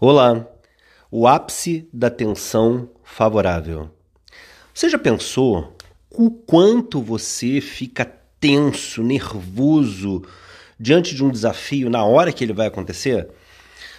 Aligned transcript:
Olá, 0.00 0.44
o 1.08 1.24
ápice 1.28 1.88
da 1.92 2.10
tensão 2.10 2.90
favorável. 3.04 3.88
Você 4.74 4.88
já 4.88 4.98
pensou 4.98 5.76
o 6.10 6.32
quanto 6.32 7.00
você 7.00 7.60
fica 7.60 8.04
tenso, 8.40 9.04
nervoso 9.04 10.22
diante 10.80 11.14
de 11.14 11.22
um 11.22 11.30
desafio 11.30 11.88
na 11.88 12.04
hora 12.04 12.32
que 12.32 12.42
ele 12.42 12.52
vai 12.52 12.66
acontecer? 12.66 13.28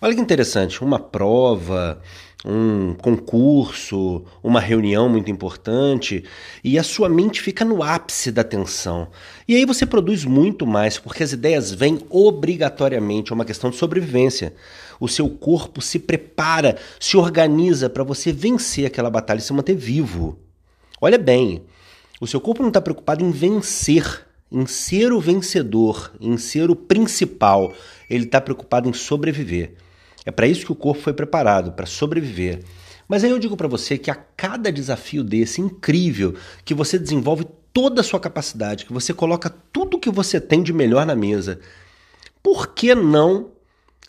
Olha 0.00 0.14
que 0.14 0.20
interessante, 0.20 0.84
uma 0.84 1.00
prova, 1.00 2.00
um 2.46 2.94
concurso, 2.94 4.24
uma 4.40 4.60
reunião 4.60 5.08
muito 5.08 5.28
importante 5.28 6.24
e 6.62 6.78
a 6.78 6.84
sua 6.84 7.08
mente 7.08 7.40
fica 7.40 7.64
no 7.64 7.82
ápice 7.82 8.30
da 8.30 8.44
tensão. 8.44 9.08
E 9.48 9.56
aí 9.56 9.64
você 9.64 9.84
produz 9.84 10.24
muito 10.24 10.64
mais, 10.64 10.98
porque 10.98 11.24
as 11.24 11.32
ideias 11.32 11.72
vêm 11.72 11.98
obrigatoriamente, 12.08 13.32
é 13.32 13.34
uma 13.34 13.44
questão 13.44 13.70
de 13.70 13.76
sobrevivência. 13.76 14.54
O 15.00 15.08
seu 15.08 15.28
corpo 15.28 15.82
se 15.82 15.98
prepara, 15.98 16.78
se 17.00 17.16
organiza 17.16 17.90
para 17.90 18.04
você 18.04 18.32
vencer 18.32 18.86
aquela 18.86 19.10
batalha 19.10 19.38
e 19.40 19.42
se 19.42 19.52
manter 19.52 19.74
vivo. 19.74 20.38
Olha 21.00 21.18
bem, 21.18 21.64
o 22.20 22.26
seu 22.26 22.40
corpo 22.40 22.62
não 22.62 22.68
está 22.68 22.80
preocupado 22.80 23.24
em 23.24 23.32
vencer, 23.32 24.26
em 24.50 24.64
ser 24.64 25.12
o 25.12 25.20
vencedor, 25.20 26.12
em 26.20 26.38
ser 26.38 26.70
o 26.70 26.76
principal. 26.76 27.72
Ele 28.08 28.26
está 28.26 28.40
preocupado 28.40 28.88
em 28.88 28.92
sobreviver. 28.92 29.74
É 30.28 30.30
para 30.30 30.46
isso 30.46 30.66
que 30.66 30.72
o 30.72 30.76
corpo 30.76 31.00
foi 31.00 31.14
preparado, 31.14 31.72
para 31.72 31.86
sobreviver. 31.86 32.62
Mas 33.08 33.24
aí 33.24 33.30
eu 33.30 33.38
digo 33.38 33.56
para 33.56 33.66
você 33.66 33.96
que 33.96 34.10
a 34.10 34.14
cada 34.14 34.70
desafio 34.70 35.24
desse 35.24 35.62
incrível, 35.62 36.34
que 36.66 36.74
você 36.74 36.98
desenvolve 36.98 37.46
toda 37.72 38.02
a 38.02 38.04
sua 38.04 38.20
capacidade, 38.20 38.84
que 38.84 38.92
você 38.92 39.14
coloca 39.14 39.48
tudo 39.72 39.98
que 39.98 40.10
você 40.10 40.38
tem 40.38 40.62
de 40.62 40.70
melhor 40.70 41.06
na 41.06 41.16
mesa, 41.16 41.60
por 42.42 42.74
que 42.74 42.94
não 42.94 43.52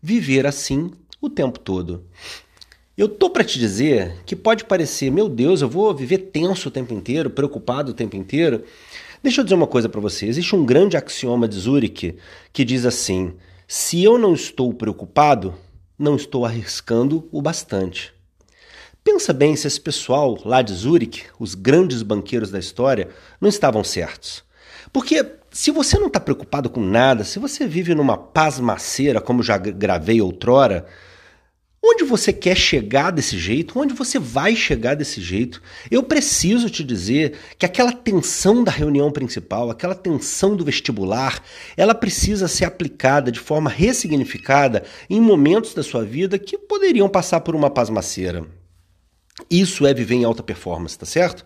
viver 0.00 0.46
assim 0.46 0.92
o 1.20 1.28
tempo 1.28 1.58
todo? 1.58 2.04
Eu 2.96 3.08
tô 3.08 3.28
para 3.28 3.42
te 3.42 3.58
dizer 3.58 4.22
que 4.24 4.36
pode 4.36 4.66
parecer, 4.66 5.10
meu 5.10 5.28
Deus, 5.28 5.62
eu 5.62 5.68
vou 5.68 5.92
viver 5.92 6.18
tenso 6.18 6.68
o 6.68 6.70
tempo 6.70 6.94
inteiro, 6.94 7.28
preocupado 7.28 7.90
o 7.90 7.94
tempo 7.94 8.14
inteiro. 8.14 8.62
Deixa 9.20 9.40
eu 9.40 9.44
dizer 9.44 9.56
uma 9.56 9.66
coisa 9.66 9.88
para 9.88 10.00
você. 10.00 10.26
Existe 10.26 10.54
um 10.54 10.64
grande 10.64 10.96
axioma 10.96 11.48
de 11.48 11.58
Zurich 11.58 12.14
que 12.52 12.64
diz 12.64 12.86
assim: 12.86 13.34
se 13.66 14.04
eu 14.04 14.16
não 14.16 14.32
estou 14.32 14.72
preocupado, 14.72 15.54
não 15.98 16.16
estou 16.16 16.44
arriscando 16.44 17.28
o 17.30 17.40
bastante. 17.40 18.12
Pensa 19.02 19.32
bem 19.32 19.54
se 19.54 19.66
esse 19.66 19.80
pessoal 19.80 20.38
lá 20.44 20.62
de 20.62 20.72
Zurich, 20.72 21.24
os 21.38 21.54
grandes 21.54 22.02
banqueiros 22.02 22.50
da 22.50 22.58
história, 22.58 23.08
não 23.40 23.48
estavam 23.48 23.84
certos. 23.84 24.42
Porque 24.92 25.24
se 25.50 25.70
você 25.70 25.98
não 25.98 26.06
está 26.06 26.18
preocupado 26.18 26.70
com 26.70 26.80
nada, 26.80 27.22
se 27.22 27.38
você 27.38 27.66
vive 27.66 27.94
numa 27.94 28.16
pasmaceira, 28.16 29.20
como 29.20 29.42
já 29.42 29.58
gravei 29.58 30.20
outrora, 30.20 30.86
Onde 31.86 32.02
você 32.02 32.32
quer 32.32 32.56
chegar 32.56 33.10
desse 33.10 33.36
jeito? 33.38 33.78
Onde 33.78 33.92
você 33.92 34.18
vai 34.18 34.56
chegar 34.56 34.94
desse 34.94 35.20
jeito? 35.20 35.60
Eu 35.90 36.02
preciso 36.02 36.70
te 36.70 36.82
dizer 36.82 37.36
que 37.58 37.66
aquela 37.66 37.92
tensão 37.92 38.64
da 38.64 38.70
reunião 38.70 39.12
principal, 39.12 39.68
aquela 39.68 39.94
tensão 39.94 40.56
do 40.56 40.64
vestibular, 40.64 41.44
ela 41.76 41.94
precisa 41.94 42.48
ser 42.48 42.64
aplicada 42.64 43.30
de 43.30 43.38
forma 43.38 43.68
ressignificada 43.68 44.82
em 45.10 45.20
momentos 45.20 45.74
da 45.74 45.82
sua 45.82 46.02
vida 46.02 46.38
que 46.38 46.56
poderiam 46.56 47.06
passar 47.06 47.40
por 47.40 47.54
uma 47.54 47.68
pasmaceira. 47.68 48.46
Isso 49.50 49.86
é 49.86 49.92
viver 49.92 50.14
em 50.14 50.24
alta 50.24 50.42
performance, 50.42 50.98
tá 50.98 51.04
certo? 51.04 51.44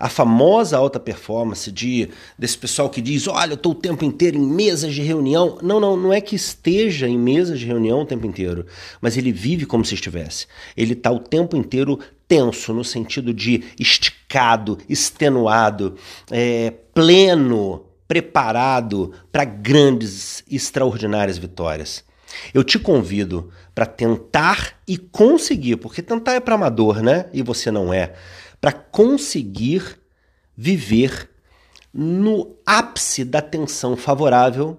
A 0.00 0.08
famosa 0.08 0.78
alta 0.78 0.98
performance 0.98 1.70
de 1.70 2.08
desse 2.38 2.56
pessoal 2.56 2.88
que 2.88 3.02
diz: 3.02 3.28
olha, 3.28 3.52
eu 3.52 3.54
estou 3.54 3.72
o 3.72 3.74
tempo 3.74 4.02
inteiro 4.02 4.38
em 4.38 4.46
mesas 4.46 4.94
de 4.94 5.02
reunião. 5.02 5.58
Não, 5.62 5.78
não, 5.78 5.94
não 5.94 6.12
é 6.12 6.22
que 6.22 6.34
esteja 6.34 7.06
em 7.06 7.18
mesas 7.18 7.60
de 7.60 7.66
reunião 7.66 8.00
o 8.00 8.06
tempo 8.06 8.26
inteiro, 8.26 8.64
mas 8.98 9.18
ele 9.18 9.30
vive 9.30 9.66
como 9.66 9.84
se 9.84 9.94
estivesse. 9.94 10.46
Ele 10.74 10.94
está 10.94 11.10
o 11.10 11.18
tempo 11.20 11.54
inteiro 11.54 11.98
tenso, 12.26 12.72
no 12.72 12.82
sentido 12.82 13.34
de 13.34 13.62
esticado, 13.78 14.78
extenuado, 14.88 15.96
é, 16.30 16.72
pleno, 16.94 17.84
preparado 18.08 19.12
para 19.30 19.44
grandes, 19.44 20.42
extraordinárias 20.50 21.36
vitórias. 21.36 22.04
Eu 22.54 22.64
te 22.64 22.78
convido 22.78 23.50
para 23.74 23.84
tentar 23.84 24.78
e 24.86 24.96
conseguir, 24.96 25.76
porque 25.76 26.00
tentar 26.00 26.34
é 26.34 26.40
para 26.40 26.54
amador, 26.54 27.02
né? 27.02 27.26
E 27.32 27.42
você 27.42 27.70
não 27.70 27.92
é 27.92 28.14
para 28.60 28.72
conseguir 28.72 29.98
viver 30.56 31.30
no 31.92 32.56
ápice 32.64 33.24
da 33.24 33.40
tensão 33.40 33.96
favorável 33.96 34.78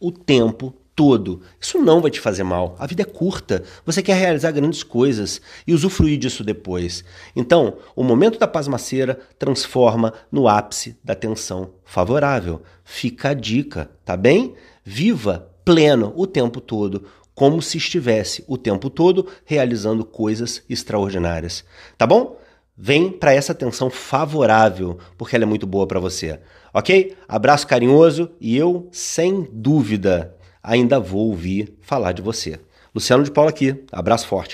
o 0.00 0.10
tempo 0.10 0.74
todo. 0.94 1.40
Isso 1.58 1.78
não 1.78 2.00
vai 2.00 2.10
te 2.10 2.20
fazer 2.20 2.42
mal. 2.42 2.76
A 2.78 2.86
vida 2.86 3.02
é 3.02 3.06
curta. 3.06 3.62
Você 3.86 4.02
quer 4.02 4.16
realizar 4.16 4.50
grandes 4.50 4.82
coisas 4.82 5.40
e 5.66 5.72
usufruir 5.72 6.18
disso 6.18 6.44
depois. 6.44 7.04
Então, 7.34 7.78
o 7.96 8.04
momento 8.04 8.38
da 8.38 8.46
pasmaceira 8.46 9.18
transforma 9.38 10.12
no 10.30 10.48
ápice 10.48 10.98
da 11.02 11.14
tensão 11.14 11.70
favorável. 11.84 12.62
Fica 12.84 13.30
a 13.30 13.34
dica, 13.34 13.90
tá 14.04 14.16
bem? 14.16 14.54
Viva 14.84 15.50
pleno 15.64 16.12
o 16.16 16.26
tempo 16.26 16.60
todo, 16.60 17.06
como 17.34 17.62
se 17.62 17.78
estivesse 17.78 18.44
o 18.46 18.58
tempo 18.58 18.90
todo 18.90 19.26
realizando 19.44 20.04
coisas 20.04 20.62
extraordinárias. 20.68 21.64
Tá 21.96 22.06
bom? 22.06 22.39
Vem 22.82 23.10
para 23.10 23.34
essa 23.34 23.52
atenção 23.52 23.90
favorável, 23.90 24.98
porque 25.18 25.36
ela 25.36 25.44
é 25.44 25.46
muito 25.46 25.66
boa 25.66 25.86
para 25.86 26.00
você. 26.00 26.40
Ok? 26.72 27.14
Abraço 27.28 27.66
carinhoso 27.66 28.30
e 28.40 28.56
eu, 28.56 28.88
sem 28.90 29.46
dúvida, 29.52 30.34
ainda 30.62 30.98
vou 30.98 31.28
ouvir 31.28 31.76
falar 31.82 32.12
de 32.12 32.22
você. 32.22 32.58
Luciano 32.94 33.22
de 33.22 33.30
Paula 33.30 33.50
aqui. 33.50 33.84
Abraço 33.92 34.26
forte. 34.26 34.48